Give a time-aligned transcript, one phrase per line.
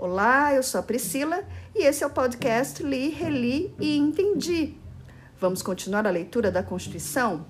[0.00, 1.42] Olá, eu sou a Priscila
[1.74, 4.76] e esse é o podcast Li, Reli e Entendi.
[5.40, 7.44] Vamos continuar a leitura da Constituição?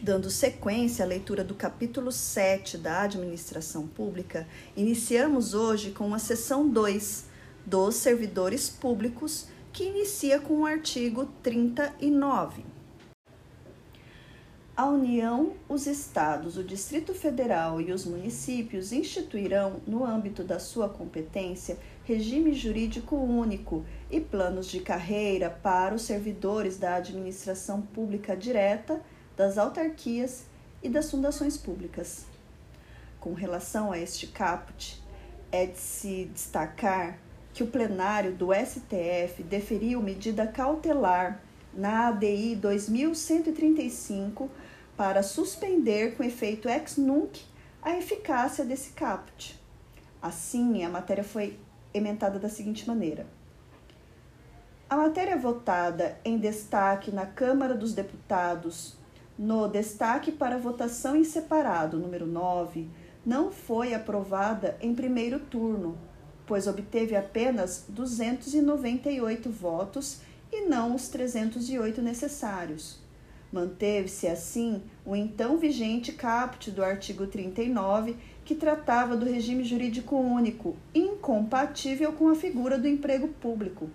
[0.00, 6.66] Dando sequência à leitura do capítulo 7 da Administração Pública, iniciamos hoje com a seção
[6.66, 7.26] 2
[7.66, 12.75] dos servidores públicos, que inicia com o artigo 39.
[14.76, 20.86] A União, os Estados, o Distrito Federal e os municípios instituirão, no âmbito da sua
[20.86, 29.00] competência, regime jurídico único e planos de carreira para os servidores da administração pública direta
[29.34, 30.44] das autarquias
[30.82, 32.26] e das fundações públicas.
[33.18, 35.02] Com relação a este caput,
[35.50, 37.18] é de se destacar
[37.54, 41.40] que o plenário do STF deferiu medida cautelar
[41.72, 44.50] na ADI 2135
[44.96, 47.44] para suspender com efeito ex nunc
[47.82, 49.60] a eficácia desse caput.
[50.20, 51.58] Assim, a matéria foi
[51.92, 53.26] emendada da seguinte maneira:
[54.88, 58.96] a matéria votada em destaque na Câmara dos Deputados
[59.38, 62.88] no destaque para votação em separado, número 9,
[63.24, 65.98] não foi aprovada em primeiro turno,
[66.46, 70.20] pois obteve apenas 298 votos
[70.50, 72.98] e não os 308 necessários.
[73.52, 80.76] Manteve-se assim o então vigente caput do artigo 39, que tratava do regime jurídico único,
[80.94, 83.88] incompatível com a figura do emprego público.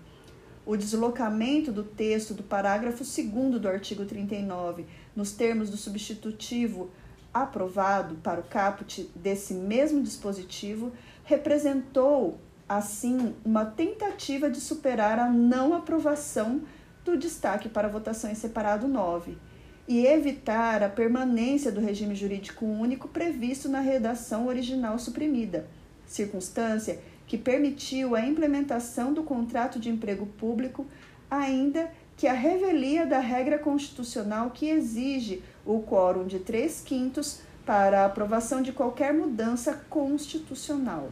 [0.64, 6.90] O deslocamento do texto do parágrafo 2 do artigo 39 nos termos do substitutivo
[7.32, 10.92] aprovado para o caput desse mesmo dispositivo,
[11.24, 16.62] representou, assim, uma tentativa de superar a não aprovação
[17.04, 19.36] do destaque para votação em separado 9
[19.86, 25.66] e evitar a permanência do regime jurídico único previsto na redação original suprimida,
[26.06, 30.86] circunstância que permitiu a implementação do contrato de emprego público,
[31.30, 38.02] ainda que a revelia da regra constitucional que exige o quórum de três quintos para
[38.02, 41.10] a aprovação de qualquer mudança constitucional.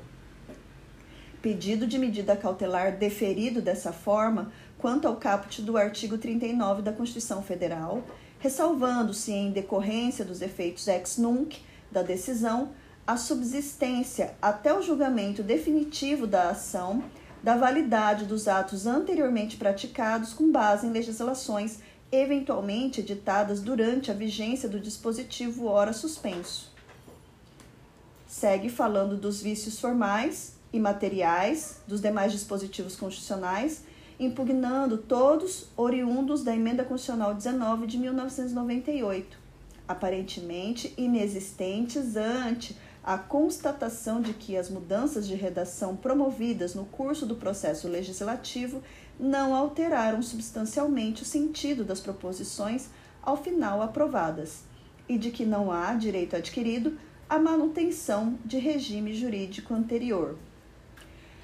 [1.41, 7.43] Pedido de medida cautelar deferido dessa forma quanto ao caput do artigo 39 da Constituição
[7.43, 8.03] Federal,
[8.39, 11.61] ressalvando-se em decorrência dos efeitos ex nunc
[11.93, 12.71] da decisão
[13.07, 17.05] a subsistência até o julgamento definitivo da ação
[17.43, 21.81] da validade dos atos anteriormente praticados com base em legislações
[22.13, 26.73] eventualmente editadas durante a vigência do dispositivo ora suspenso.
[28.27, 33.83] Segue falando dos vícios formais e materiais dos demais dispositivos constitucionais,
[34.21, 39.39] impugnando todos oriundos da Emenda Constitucional 19 de 1998,
[39.89, 47.35] aparentemente inexistentes ante a constatação de que as mudanças de redação promovidas no curso do
[47.35, 48.83] processo legislativo
[49.19, 52.91] não alteraram substancialmente o sentido das proposições
[53.23, 54.65] ao final aprovadas,
[55.09, 56.99] e de que não há direito adquirido
[57.29, 60.37] à manutenção de regime jurídico anterior.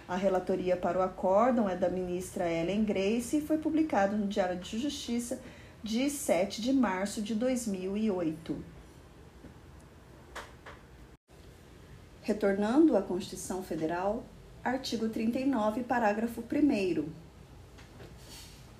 [0.09, 4.57] A relatoria para o acórdão é da ministra Ellen Grace e foi publicado no Diário
[4.57, 5.41] de Justiça
[5.83, 8.57] de 7 de março de 2008.
[12.23, 14.25] Retornando à Constituição Federal,
[14.63, 17.09] artigo 39, parágrafo 1.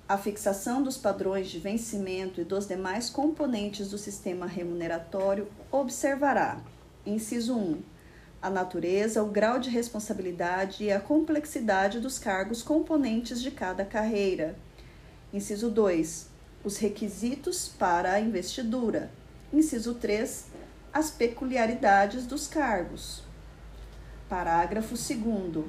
[0.07, 6.61] A fixação dos padrões de vencimento e dos demais componentes do sistema remuneratório observará:
[7.05, 7.96] inciso 1.
[8.41, 14.55] A natureza, o grau de responsabilidade e a complexidade dos cargos componentes de cada carreira.
[15.33, 16.29] Inciso 2.
[16.63, 19.09] Os requisitos para a investidura.
[19.51, 20.45] Inciso 3.
[20.93, 23.23] As peculiaridades dos cargos.
[24.29, 25.65] Parágrafo 2.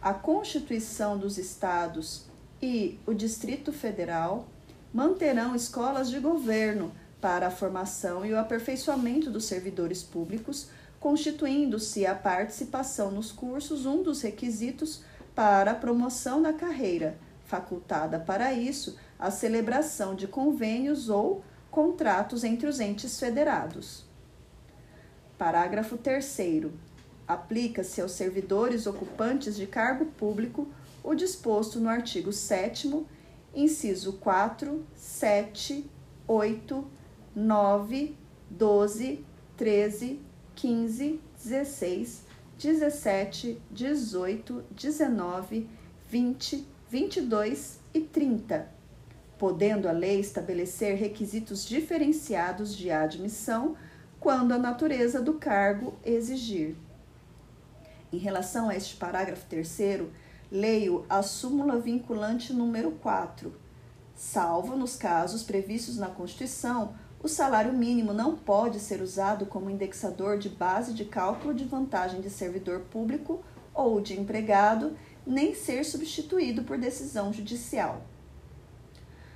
[0.00, 2.26] A Constituição dos Estados
[2.60, 4.48] e o Distrito Federal
[4.92, 10.68] manterão escolas de governo para a formação e o aperfeiçoamento dos servidores públicos,
[11.02, 15.02] constituindo-se a participação nos cursos um dos requisitos
[15.34, 22.68] para a promoção na carreira, facultada para isso a celebração de convênios ou contratos entre
[22.68, 24.04] os entes federados.
[25.36, 26.70] Parágrafo 3
[27.26, 30.68] aplica-se aos servidores ocupantes de cargo público
[31.02, 33.04] o disposto no artigo 7,
[33.52, 35.90] inciso 4, 7,
[36.28, 36.86] 8,
[37.34, 38.16] 9,
[38.48, 39.24] 12,
[39.56, 42.22] 13, 15, 16,
[42.58, 45.68] 17, 18, 19,
[46.08, 48.68] 20, 22 e 30,
[49.38, 53.76] podendo a lei estabelecer requisitos diferenciados de admissão
[54.20, 56.76] quando a natureza do cargo exigir.
[58.12, 60.12] Em relação a este parágrafo terceiro,
[60.50, 63.52] leio a súmula vinculante número 4.
[64.14, 70.38] Salvo nos casos previstos na Constituição, o salário mínimo não pode ser usado como indexador
[70.38, 73.42] de base de cálculo de vantagem de servidor público
[73.72, 78.02] ou de empregado, nem ser substituído por decisão judicial.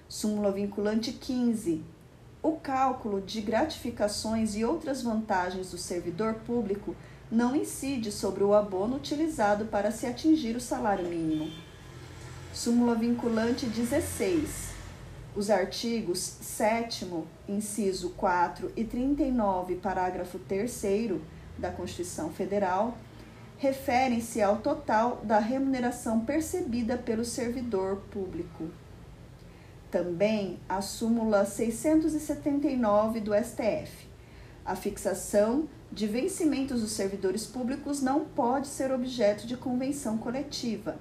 [0.09, 1.83] Súmula vinculante 15.
[2.43, 6.95] O cálculo de gratificações e outras vantagens do servidor público
[7.31, 11.51] não incide sobre o abono utilizado para se atingir o salário mínimo.
[12.53, 14.76] Súmula vinculante 16.
[15.37, 17.07] Os artigos 7,
[17.47, 21.21] inciso 4 e 39, parágrafo 3
[21.59, 22.97] da Constituição Federal
[23.59, 28.71] referem-se ao total da remuneração percebida pelo servidor público
[29.97, 34.07] também a súmula 679 do STF.
[34.63, 40.99] A fixação de vencimentos dos servidores públicos não pode ser objeto de convenção coletiva.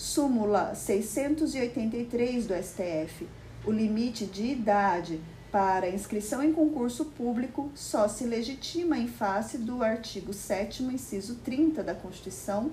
[0.00, 3.28] Súmula 683 do STF.
[3.66, 5.20] O limite de idade
[5.52, 11.84] para inscrição em concurso público só se legitima em face do artigo 7, inciso 30
[11.84, 12.70] da Constituição,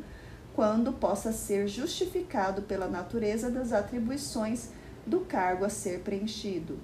[0.56, 4.70] quando possa ser justificado pela natureza das atribuições
[5.06, 6.80] do cargo a ser preenchido.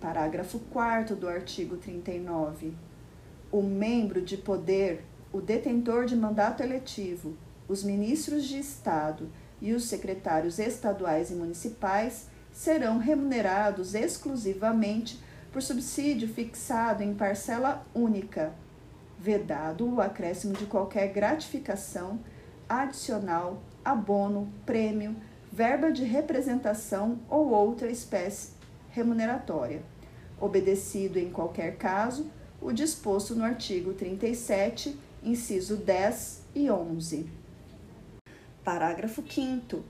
[0.00, 2.72] Parágrafo 4 do artigo 39.
[3.52, 7.36] O membro de poder, o detentor de mandato eletivo,
[7.68, 9.30] os ministros de Estado
[9.60, 15.18] e os secretários estaduais e municipais serão remunerados exclusivamente
[15.52, 18.52] por subsídio fixado em parcela única,
[19.18, 22.20] vedado o acréscimo de qualquer gratificação
[22.68, 25.16] adicional, abono, prêmio,
[25.52, 28.52] verba de representação ou outra espécie
[28.90, 29.82] remuneratória,
[30.40, 37.43] obedecido em qualquer caso o disposto no artigo 37, inciso 10 e 11.
[38.64, 39.84] Parágrafo 5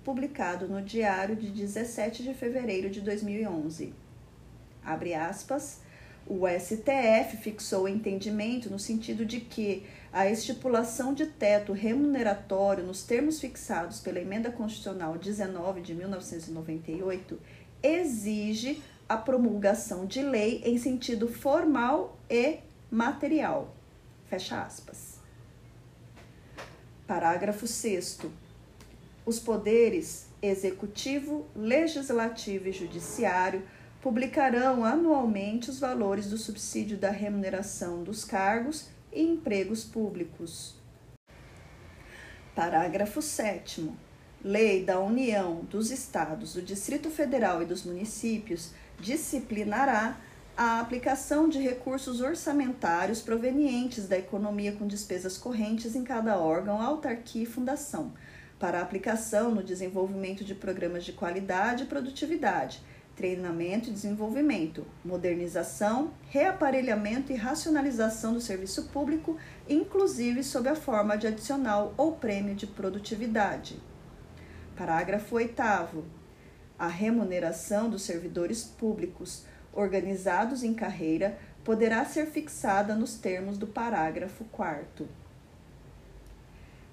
[0.04, 3.94] publicado no Diário de 17 de fevereiro de 2011.
[4.84, 5.80] Abre aspas.
[6.26, 13.02] O STF fixou o entendimento no sentido de que a estipulação de teto remuneratório nos
[13.02, 17.40] termos fixados pela Emenda Constitucional 19 de 1998
[17.82, 22.58] exige a promulgação de lei em sentido formal e
[22.90, 23.74] material.
[24.28, 25.13] Fecha aspas.
[27.06, 28.20] Parágrafo 6.
[29.26, 33.62] Os poderes executivo, legislativo e judiciário
[34.00, 40.76] publicarão anualmente os valores do subsídio da remuneração dos cargos e empregos públicos.
[42.54, 43.90] Parágrafo 7.
[44.42, 50.18] Lei da União, dos Estados, do Distrito Federal e dos municípios disciplinará
[50.56, 57.42] a aplicação de recursos orçamentários provenientes da economia com despesas correntes em cada órgão, autarquia
[57.42, 58.12] e fundação,
[58.58, 62.82] para aplicação no desenvolvimento de programas de qualidade e produtividade
[63.14, 71.26] treinamento e desenvolvimento, modernização, reaparelhamento e racionalização do serviço público, inclusive sob a forma de
[71.26, 73.80] adicional ou prêmio de produtividade.
[74.76, 75.62] Parágrafo 8.
[76.76, 84.44] A remuneração dos servidores públicos organizados em carreira poderá ser fixada nos termos do parágrafo
[84.52, 85.08] 4.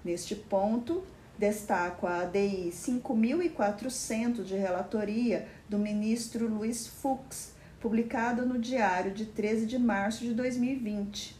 [0.03, 1.03] Neste ponto,
[1.41, 9.65] Destaco a ADI 5400 de relatoria do ministro Luiz Fux, publicada no Diário de 13
[9.65, 11.35] de março de 2020.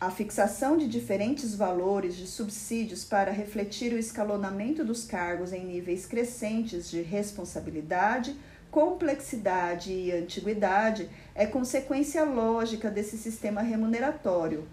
[0.00, 6.06] A fixação de diferentes valores de subsídios para refletir o escalonamento dos cargos em níveis
[6.06, 8.34] crescentes de responsabilidade,
[8.74, 14.66] complexidade e antiguidade é consequência lógica desse sistema remuneratório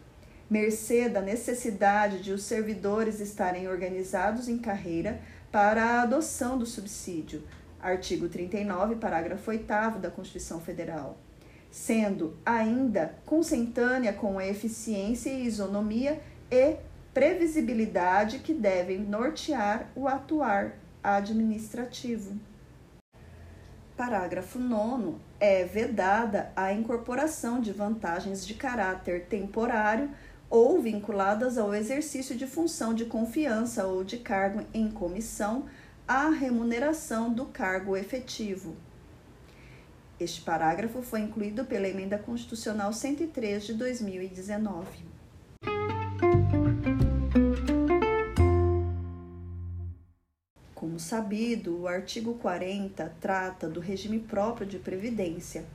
[0.50, 7.44] mercê da necessidade de os servidores estarem organizados em carreira para a adoção do subsídio,
[7.80, 11.16] artigo 39, parágrafo 8 da Constituição Federal,
[11.70, 16.78] sendo ainda consentânea com a eficiência e isonomia e
[17.14, 22.50] previsibilidade que devem nortear o atuar administrativo.
[24.02, 25.14] Parágrafo 9.
[25.40, 30.10] É vedada a incorporação de vantagens de caráter temporário
[30.50, 35.68] ou vinculadas ao exercício de função de confiança ou de cargo em comissão
[36.08, 38.76] à remuneração do cargo efetivo.
[40.20, 45.12] Este parágrafo foi incluído pela Emenda Constitucional 103 de 2019.
[51.02, 55.66] Sabido, o artigo 40 trata do regime próprio de previdência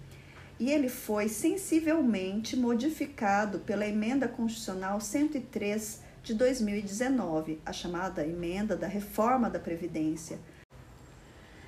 [0.58, 8.86] e ele foi sensivelmente modificado pela Emenda Constitucional 103 de 2019, a chamada Emenda da
[8.86, 10.38] Reforma da Previdência.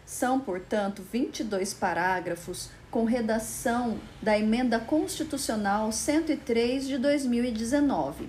[0.06, 8.26] São, portanto, 22 parágrafos com redação da Emenda Constitucional 103 de 2019.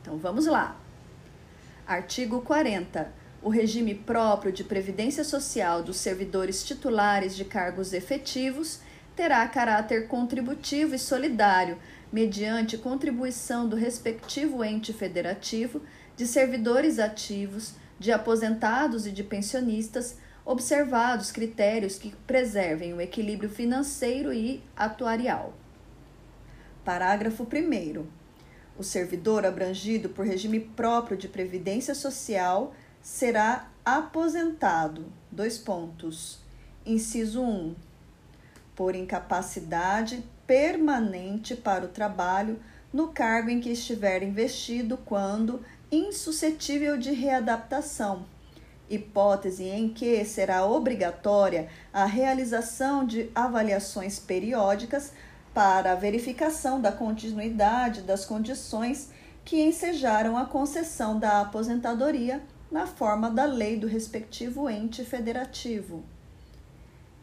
[0.00, 0.80] Então vamos lá.
[1.86, 8.80] Artigo 40 o regime próprio de previdência social dos servidores titulares de cargos efetivos
[9.16, 11.78] terá caráter contributivo e solidário,
[12.12, 15.82] mediante contribuição do respectivo ente federativo,
[16.16, 24.32] de servidores ativos, de aposentados e de pensionistas, observados critérios que preservem o equilíbrio financeiro
[24.32, 25.54] e atuarial.
[26.84, 28.06] Parágrafo 1.
[28.78, 35.06] O servidor abrangido por regime próprio de previdência social será aposentado.
[35.30, 36.38] Dois pontos.
[36.84, 37.74] Inciso 1.
[38.74, 42.60] Por incapacidade permanente para o trabalho
[42.92, 48.24] no cargo em que estiver investido quando insuscetível de readaptação,
[48.88, 55.12] hipótese em que será obrigatória a realização de avaliações periódicas
[55.54, 59.10] para a verificação da continuidade das condições
[59.44, 66.04] que ensejaram a concessão da aposentadoria na forma da lei do respectivo ente federativo.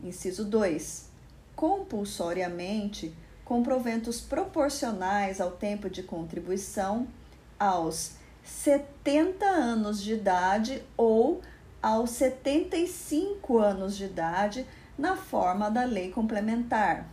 [0.04, 1.10] Inciso 2.
[1.56, 3.14] Compulsoriamente,
[3.46, 7.08] com proventos proporcionais ao tempo de contribuição,
[7.58, 8.12] aos
[8.44, 11.42] 70 anos de idade ou
[11.82, 14.66] aos 75 anos de idade,
[14.98, 17.08] na forma da lei complementar.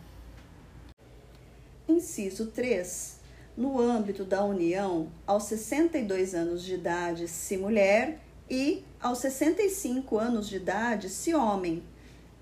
[1.87, 3.21] Inciso 3
[3.57, 10.49] no âmbito da União, aos 62 anos de idade, se mulher, e aos 65 anos
[10.49, 11.83] de idade, se homem.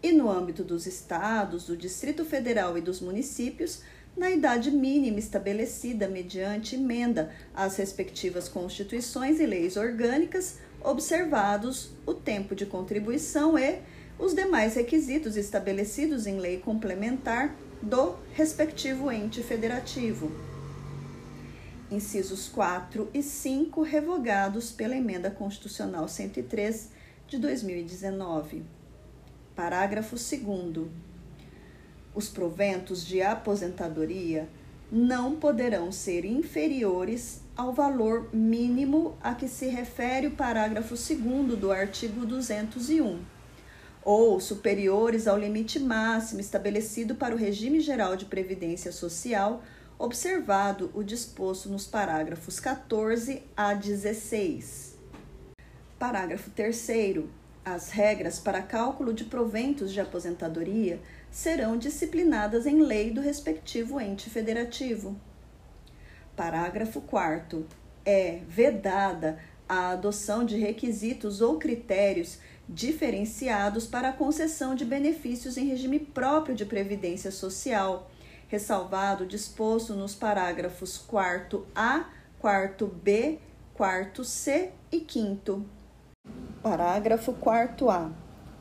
[0.03, 3.83] E no âmbito dos estados, do Distrito Federal e dos municípios,
[4.17, 12.55] na idade mínima estabelecida mediante emenda às respectivas constituições e leis orgânicas, observados o tempo
[12.55, 13.79] de contribuição e
[14.19, 20.52] os demais requisitos estabelecidos em lei complementar do respectivo ente federativo
[21.93, 26.91] incisos 4 e 5, revogados pela Emenda Constitucional 103
[27.29, 28.65] de 2019.
[29.55, 30.87] Parágrafo 2.
[32.15, 34.49] Os proventos de aposentadoria
[34.91, 41.71] não poderão ser inferiores ao valor mínimo a que se refere o parágrafo 2 do
[41.71, 43.21] artigo 201,
[44.03, 49.63] ou superiores ao limite máximo estabelecido para o regime geral de previdência social
[49.99, 54.97] observado o disposto nos parágrafos 14 a 16.
[55.99, 56.89] Parágrafo 3.
[57.65, 64.29] As regras para cálculo de proventos de aposentadoria serão disciplinadas em lei do respectivo ente
[64.29, 65.17] federativo.
[66.37, 67.67] Parágrafo 4.
[68.05, 75.67] É vedada a adoção de requisitos ou critérios diferenciados para a concessão de benefícios em
[75.67, 78.11] regime próprio de previdência social
[78.53, 83.39] ressalvado disposto nos parágrafos 4 A, 4 B,
[83.73, 85.65] 4 C e 5
[86.63, 88.13] Parágrafo 4 A.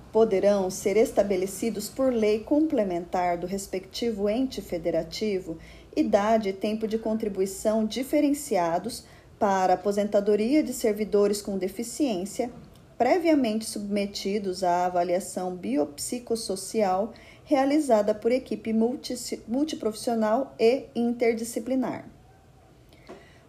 [0.09, 5.57] Poderão ser estabelecidos por lei complementar do respectivo ente federativo
[5.93, 9.03] idade e tempo de contribuição diferenciados
[9.37, 12.49] para aposentadoria de servidores com deficiência,
[12.97, 17.11] previamente submetidos à avaliação biopsicossocial
[17.51, 19.13] realizada por equipe multi,
[19.45, 22.05] multiprofissional e interdisciplinar.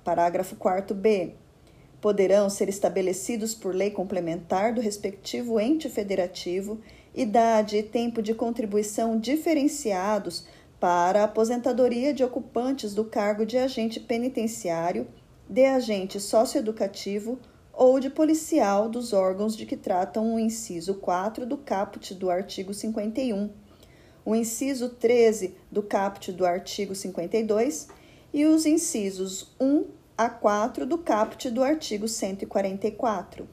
[0.02, 1.35] Parágrafo 4b.
[2.00, 6.80] Poderão ser estabelecidos por lei complementar do respectivo ente federativo
[7.14, 10.47] idade e tempo de contribuição diferenciados
[10.80, 15.06] para a aposentadoria de ocupantes do cargo de agente penitenciário,
[15.49, 17.38] de agente socioeducativo
[17.73, 22.75] ou de policial dos órgãos de que tratam o inciso 4 do caput do artigo
[22.75, 23.62] 51
[24.25, 27.88] o inciso 13 do caput do artigo 52
[28.33, 29.87] e os incisos 1
[30.17, 33.49] a 4 do caput do artigo 144.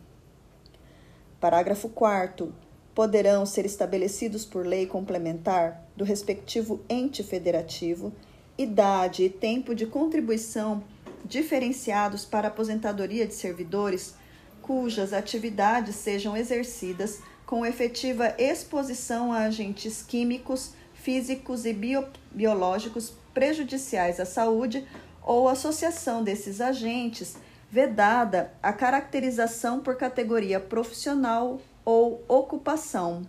[1.40, 2.54] Parágrafo 4
[2.94, 8.12] poderão ser estabelecidos por lei complementar do respectivo ente federativo,
[8.58, 10.84] idade e tempo de contribuição
[11.24, 14.16] diferenciados para aposentadoria de servidores
[14.62, 24.20] cujas atividades sejam exercidas com efetiva exposição a agentes químicos, físicos e bio biológicos prejudiciais
[24.20, 24.88] à saúde
[25.24, 27.38] ou associação desses agentes,
[27.72, 33.26] vedada a caracterização por categoria profissional ou ocupação.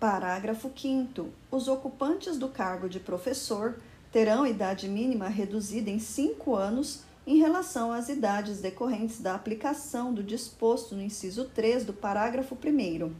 [0.00, 1.28] Parágrafo 5.
[1.52, 3.78] Os ocupantes do cargo de professor
[4.10, 10.22] terão idade mínima reduzida em cinco anos em relação às idades decorrentes da aplicação do
[10.22, 13.12] disposto no inciso 3 do parágrafo 1,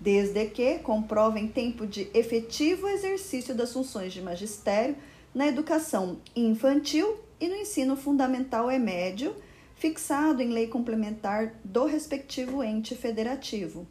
[0.00, 4.96] desde que comprovem tempo de efetivo exercício das funções de magistério
[5.34, 9.36] na educação infantil e no ensino fundamental e médio,
[9.74, 13.86] fixado em lei complementar do respectivo ente federativo.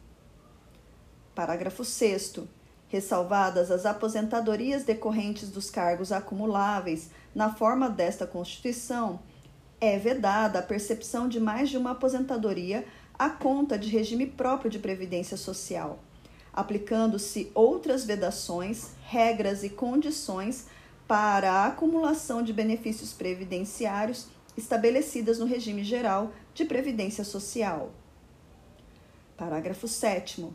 [1.36, 2.40] Parágrafo 6.
[2.88, 9.20] Ressalvadas as aposentadorias decorrentes dos cargos acumuláveis na forma desta Constituição,
[9.80, 12.86] é vedada a percepção de mais de uma aposentadoria
[13.18, 15.98] à conta de regime próprio de previdência social,
[16.52, 20.66] aplicando-se outras vedações, regras e condições
[21.06, 27.92] para a acumulação de benefícios previdenciários estabelecidas no regime geral de previdência social.
[29.36, 30.46] Parágrafo 7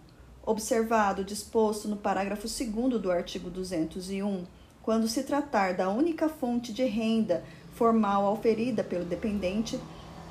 [0.44, 4.46] observado o disposto no parágrafo 2 do artigo 201,
[4.82, 7.44] quando se tratar da única fonte de renda
[7.82, 9.80] formal auferida pelo dependente,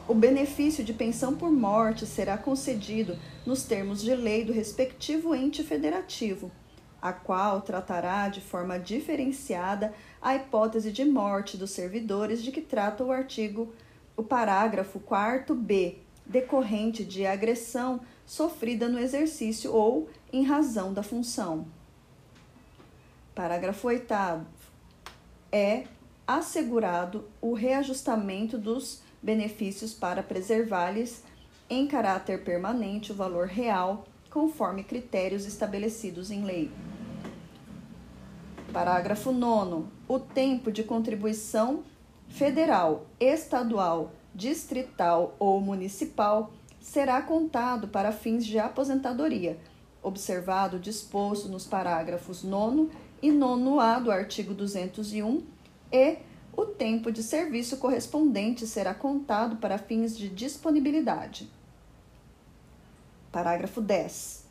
[0.06, 5.64] o benefício de pensão por morte será concedido nos termos de lei do respectivo ente
[5.64, 6.48] federativo,
[7.02, 9.92] a qual tratará de forma diferenciada
[10.22, 13.74] a hipótese de morte dos servidores de que trata o artigo,
[14.16, 21.66] o parágrafo 4b, decorrente de agressão sofrida no exercício ou em razão da função.
[23.34, 24.14] Parágrafo 8.
[25.50, 25.82] É
[26.36, 31.24] assegurado o reajustamento dos benefícios para preservar-lhes
[31.68, 36.70] em caráter permanente o valor real, conforme critérios estabelecidos em lei.
[38.72, 39.86] Parágrafo 9.
[40.06, 41.82] O tempo de contribuição
[42.28, 49.58] federal, estadual, distrital ou municipal será contado para fins de aposentadoria,
[50.00, 52.88] observado o disposto nos parágrafos 9
[53.20, 55.58] e 9A do artigo 201
[55.92, 56.18] e
[56.52, 61.50] o tempo de serviço correspondente será contado para fins de disponibilidade.
[63.30, 64.44] Parágrafo 10.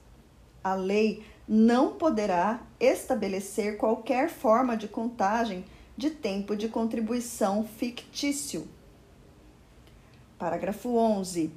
[0.63, 5.65] A lei não poderá estabelecer qualquer forma de contagem
[5.97, 8.67] de tempo de contribuição fictício.
[10.37, 11.51] Parágrafo 11.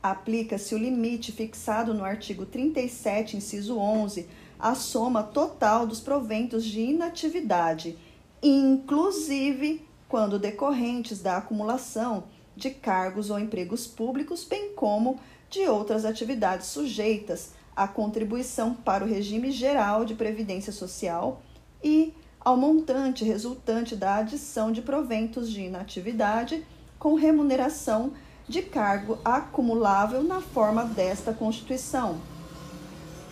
[0.00, 6.80] Aplica-se o limite fixado no artigo 37, inciso 11, à soma total dos proventos de
[6.80, 7.98] inatividade
[8.44, 16.66] inclusive quando decorrentes da acumulação de cargos ou empregos públicos, bem como de outras atividades
[16.66, 21.40] sujeitas à contribuição para o regime geral de previdência social
[21.82, 26.64] e ao montante resultante da adição de proventos de inatividade
[26.98, 28.12] com remuneração
[28.46, 32.20] de cargo acumulável na forma desta Constituição.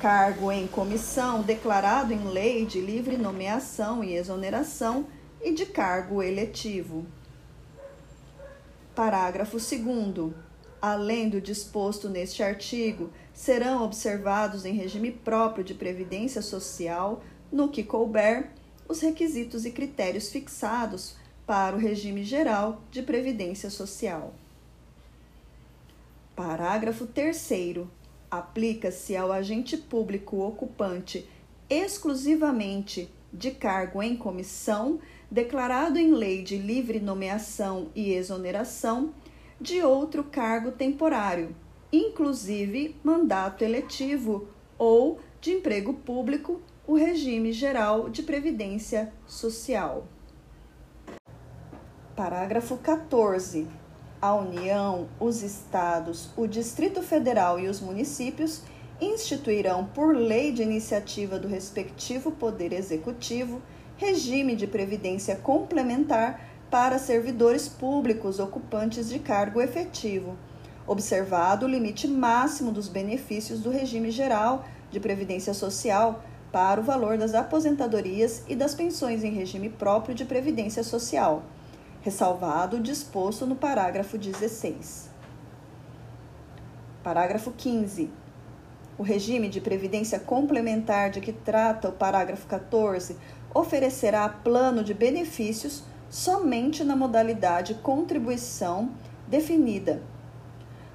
[0.03, 5.07] Cargo em comissão declarado em lei de livre nomeação e exoneração
[5.41, 7.07] e de cargo eletivo.
[8.97, 10.33] Parágrafo 2.
[10.81, 17.85] Além do disposto neste artigo, serão observados em regime próprio de previdência social, no que
[17.85, 18.51] couber,
[18.88, 21.15] os requisitos e critérios fixados
[21.47, 24.35] para o regime geral de previdência social.
[26.35, 27.37] Parágrafo 3
[28.33, 31.29] aplica-se ao agente público ocupante
[31.68, 34.99] exclusivamente de cargo em comissão,
[35.31, 39.12] declarado em lei de livre nomeação e exoneração,
[39.61, 41.55] de outro cargo temporário,
[41.92, 50.07] inclusive mandato eletivo ou de emprego público, o regime geral de previdência social.
[52.16, 53.82] Parágrafo 14
[54.23, 58.63] a União, os estados, o Distrito Federal e os municípios
[59.01, 63.61] instituirão, por lei de iniciativa do respectivo Poder Executivo,
[63.97, 70.37] regime de previdência complementar para servidores públicos ocupantes de cargo efetivo,
[70.87, 77.19] observado o limite máximo dos benefícios do regime geral de previdência social para o valor
[77.19, 81.43] das aposentadorias e das pensões em regime próprio de previdência social
[82.03, 85.09] ressalvado o disposto no parágrafo 16.
[87.03, 88.11] Parágrafo 15.
[88.99, 93.17] O regime de previdência complementar de que trata o parágrafo 14
[93.55, 98.91] oferecerá plano de benefícios somente na modalidade contribuição
[99.29, 100.03] definida.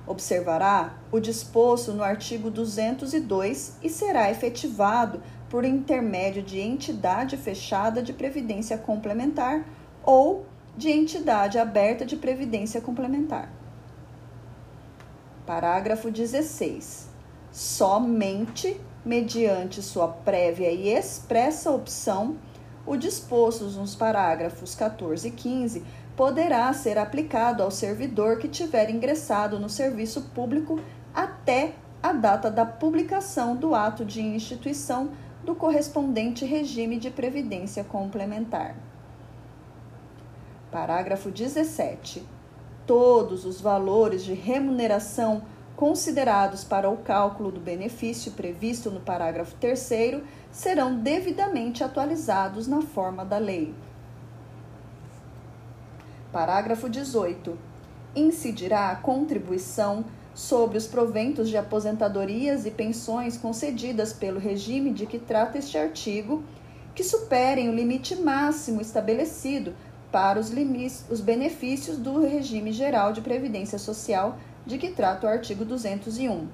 [0.05, 8.11] Observará o disposto no artigo 202 e será efetivado por intermédio de entidade fechada de
[8.11, 9.65] previdência complementar
[10.03, 10.45] ou
[10.77, 13.51] de entidade aberta de previdência complementar.
[15.45, 17.09] Parágrafo 16.
[17.51, 22.37] Somente mediante sua prévia e expressa opção
[22.85, 25.83] o disposto nos parágrafos 14 e 15
[26.15, 30.79] poderá ser aplicado ao servidor que tiver ingressado no serviço público
[31.13, 35.09] até a data da publicação do ato de instituição
[35.43, 38.75] do correspondente regime de previdência complementar.
[40.71, 42.23] Parágrafo 17.
[42.85, 45.43] Todos os valores de remuneração
[45.77, 53.23] considerados para o cálculo do benefício previsto no parágrafo 3 serão devidamente atualizados na forma
[53.23, 53.73] da lei.
[56.33, 57.57] Parágrafo 18.
[58.13, 60.03] Incidirá a contribuição
[60.33, 66.43] sobre os proventos de aposentadorias e pensões concedidas pelo regime de que trata este artigo,
[66.93, 69.73] que superem o limite máximo estabelecido
[70.11, 75.29] para os, limites, os benefícios do regime geral de previdência social de que trata o
[75.29, 76.47] artigo 201,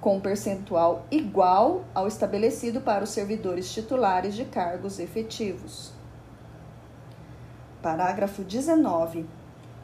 [0.00, 5.92] com percentual igual ao estabelecido para os servidores titulares de cargos efetivos.
[7.82, 9.26] Parágrafo 19.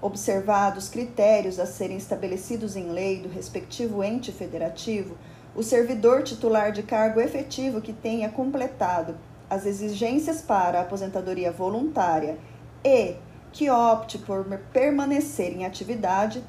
[0.02, 5.16] Observados critérios a serem estabelecidos em lei do respectivo ente federativo,
[5.54, 9.16] o servidor titular de cargo efetivo que tenha completado
[9.50, 12.38] as exigências para a aposentadoria voluntária
[12.84, 13.16] e
[13.52, 16.42] que opte por permanecer em atividade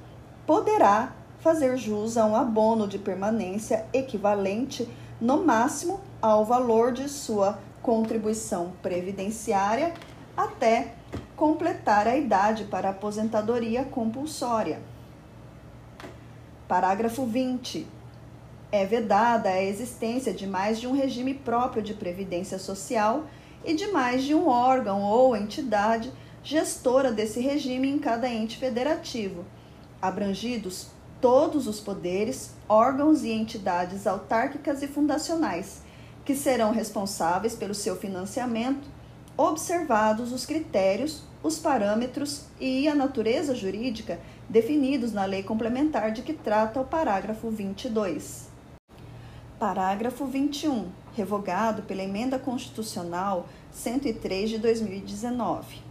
[0.45, 4.87] poderá fazer jus a um abono de permanência equivalente,
[5.19, 9.93] no máximo, ao valor de sua contribuição previdenciária
[10.37, 10.93] até
[11.35, 14.79] completar a idade para aposentadoria compulsória.
[16.67, 17.87] Parágrafo 20.
[18.71, 23.25] É vedada a existência de mais de um regime próprio de previdência social
[23.63, 26.11] e de mais de um órgão ou entidade
[26.43, 29.45] gestora desse regime em cada ente federativo
[30.01, 30.87] abrangidos
[31.21, 35.83] todos os poderes, órgãos e entidades autárquicas e fundacionais,
[36.25, 38.89] que serão responsáveis pelo seu financiamento,
[39.37, 44.19] observados os critérios, os parâmetros e a natureza jurídica
[44.49, 48.50] definidos na lei complementar de que trata o parágrafo 22.
[49.61, 55.83] Parágrafo 21, revogado pela Emenda Constitucional 103 de 2019.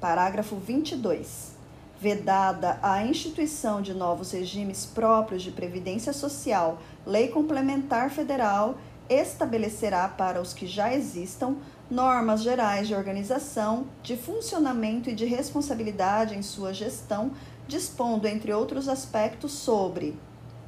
[0.00, 1.52] Parágrafo 22
[2.00, 10.40] vedada a instituição de novos regimes próprios de previdência social, lei complementar federal estabelecerá para
[10.40, 11.56] os que já existam
[11.90, 17.32] normas gerais de organização, de funcionamento e de responsabilidade em sua gestão,
[17.68, 20.18] dispondo, entre outros aspectos, sobre: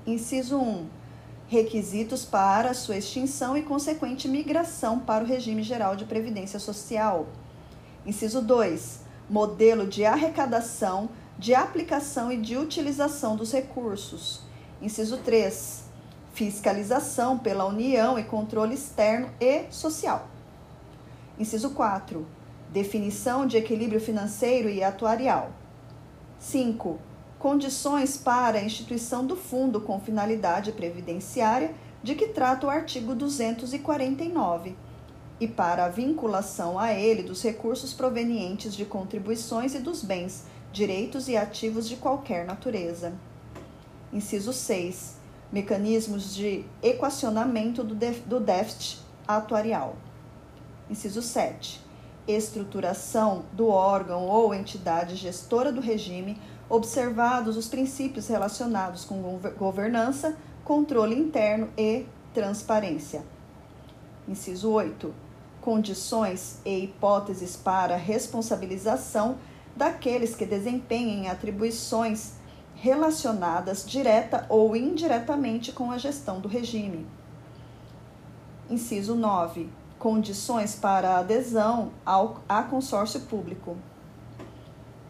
[0.06, 1.05] inciso 1.
[1.48, 7.26] Requisitos para sua extinção e consequente migração para o regime geral de previdência social.
[8.04, 9.00] Inciso 2.
[9.30, 14.40] Modelo de arrecadação de aplicação e de utilização dos recursos.
[14.80, 15.84] Inciso 3.
[16.32, 20.28] Fiscalização pela União e controle externo e social.
[21.38, 22.26] Inciso 4.
[22.72, 25.52] Definição de equilíbrio financeiro e atuarial.
[26.38, 26.98] 5.
[27.46, 34.74] Condições para a instituição do fundo com finalidade previdenciária, de que trata o artigo 249,
[35.38, 41.28] e para a vinculação a ele dos recursos provenientes de contribuições e dos bens direitos
[41.28, 43.12] e ativos de qualquer natureza.
[44.12, 45.14] Inciso 6.
[45.52, 49.94] Mecanismos de equacionamento do, déficit atuarial.
[50.90, 51.80] Inciso 7.
[52.26, 56.36] Estruturação do órgão ou entidade gestora do regime,
[56.68, 63.24] observados os princípios relacionados com governança, controle interno e transparência.
[64.28, 65.14] Inciso 8.
[65.60, 69.38] Condições e hipóteses para responsabilização
[69.76, 72.34] daqueles que desempenhem atribuições
[72.74, 77.06] relacionadas direta ou indiretamente com a gestão do regime.
[78.68, 79.68] Inciso 9.
[79.98, 83.76] Condições para adesão ao, a consórcio público.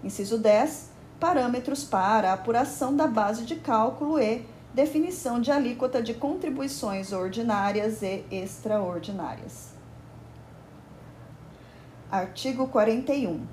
[0.05, 0.96] Inciso 10.
[1.19, 8.25] Parâmetros para apuração da base de cálculo e definição de alíquota de contribuições ordinárias e
[8.31, 9.71] extraordinárias.
[12.11, 13.47] Artigo 41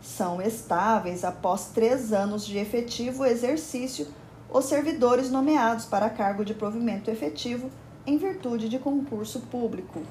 [0.00, 4.06] são estáveis após três anos de efetivo exercício
[4.50, 7.70] os servidores nomeados para cargo de provimento efetivo
[8.06, 10.02] em virtude de concurso público.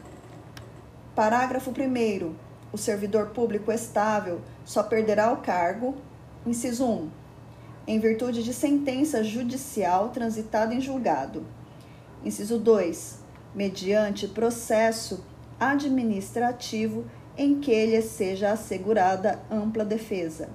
[1.15, 2.33] Parágrafo 1.
[2.71, 5.95] O servidor público estável só perderá o cargo,
[6.45, 7.09] inciso 1,
[7.87, 11.45] em virtude de sentença judicial transitada em julgado.
[12.23, 13.19] Inciso 2,
[13.53, 15.23] mediante processo
[15.59, 17.05] administrativo
[17.37, 20.49] em que lhe seja assegurada ampla defesa.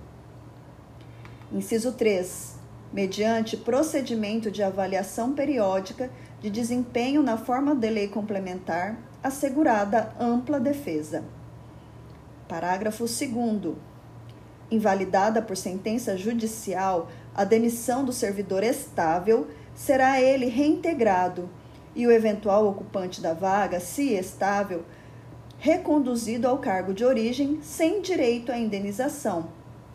[1.52, 2.56] Inciso 3.
[2.92, 11.24] Mediante procedimento de avaliação periódica de desempenho na forma de lei complementar, assegurada ampla defesa.
[12.46, 13.87] Parágrafo 2.
[14.70, 21.48] Invalidada por sentença judicial, a demissão do servidor estável será ele reintegrado
[21.94, 24.84] e o eventual ocupante da vaga, se estável,
[25.58, 29.48] reconduzido ao cargo de origem sem direito à indenização,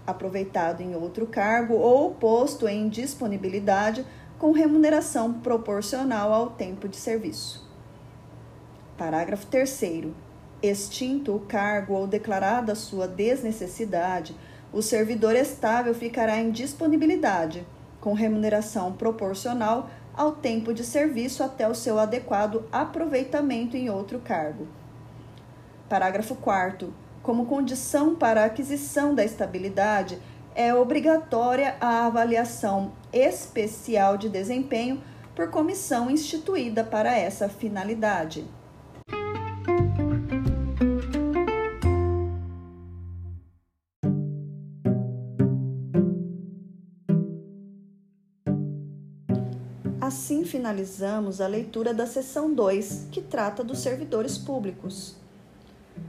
[0.06, 4.06] aproveitado em outro cargo ou posto em disponibilidade
[4.40, 7.66] com remuneração proporcional ao tempo de serviço.
[8.98, 10.08] Parágrafo 3.
[10.62, 14.36] Extinto o cargo ou declarada sua desnecessidade,
[14.74, 17.66] o servidor estável ficará em disponibilidade,
[18.02, 24.68] com remuneração proporcional ao tempo de serviço até o seu adequado aproveitamento em outro cargo.
[25.88, 26.94] Parágrafo 4.
[27.22, 30.20] Como condição para a aquisição da estabilidade,
[30.56, 35.02] é obrigatória a avaliação especial de desempenho
[35.36, 38.46] por comissão instituída para essa finalidade.
[50.64, 55.14] Finalizamos a leitura da seção 2, que trata dos servidores públicos.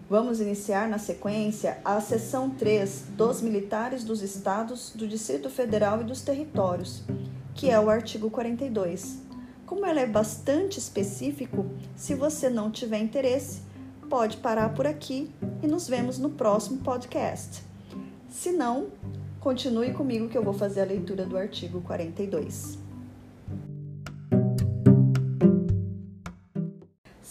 [0.09, 6.05] Vamos iniciar na sequência a seção 3 dos militares dos estados, do Distrito Federal e
[6.05, 7.03] dos territórios,
[7.53, 9.19] que é o artigo 42.
[9.67, 13.61] Como ela é bastante específico, se você não tiver interesse,
[14.09, 15.33] pode parar por aqui
[15.65, 17.61] e nos vemos no próximo podcast.
[18.29, 18.87] Se não,
[19.41, 22.84] continue comigo que eu vou fazer a leitura do artigo 42.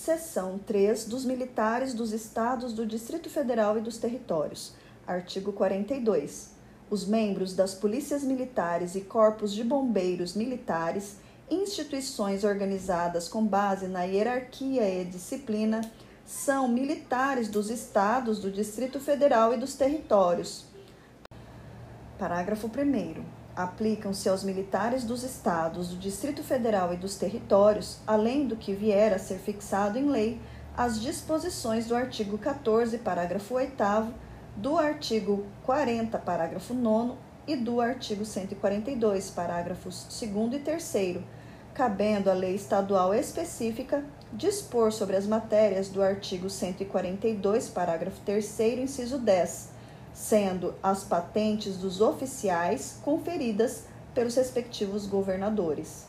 [0.03, 4.73] Seção 3 dos militares dos estados do Distrito Federal e dos territórios.
[5.07, 6.49] Artigo 42.
[6.89, 11.15] Os membros das polícias militares e corpos de bombeiros militares,
[11.49, 15.79] instituições organizadas com base na hierarquia e disciplina,
[16.25, 20.65] são militares dos estados do Distrito Federal e dos territórios.
[22.19, 28.55] Parágrafo 1 aplicam-se aos militares dos estados, do Distrito Federal e dos territórios, além do
[28.55, 30.39] que vier a ser fixado em lei,
[30.75, 34.13] as disposições do artigo 14, parágrafo 8
[34.55, 37.13] do artigo 40, parágrafo 9
[37.45, 41.19] e do artigo 142, parágrafos 2 e 3,
[41.73, 49.19] cabendo à lei estadual específica dispor sobre as matérias do artigo 142, parágrafo 3 inciso
[49.19, 49.72] 10
[50.13, 56.06] sendo as patentes dos oficiais conferidas pelos respectivos governadores.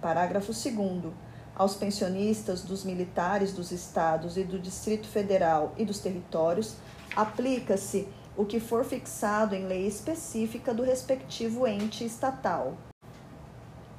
[0.00, 1.12] Parágrafo 2.
[1.54, 6.76] Aos pensionistas dos militares dos estados e do Distrito Federal e dos territórios,
[7.14, 12.76] aplica-se o que for fixado em lei específica do respectivo ente estatal.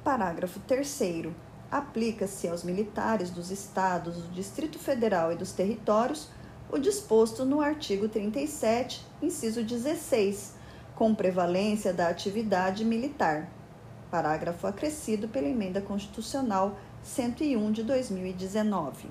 [0.02, 1.32] Parágrafo 3.
[1.70, 6.28] Aplica-se aos militares dos estados, do Distrito Federal e dos territórios
[6.70, 10.54] o disposto no artigo 37, inciso 16,
[10.94, 13.48] com prevalência da atividade militar.
[14.10, 19.08] Parágrafo acrescido pela Emenda Constitucional 101 de 2019.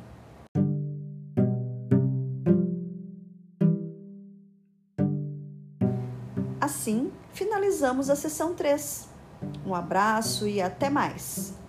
[6.59, 9.09] Assim, finalizamos a sessão 3.
[9.65, 11.62] Um abraço e até mais!